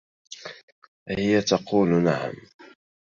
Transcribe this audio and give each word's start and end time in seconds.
هي 1.09 1.41
تقول 1.41 1.89
نعم. 2.03 2.33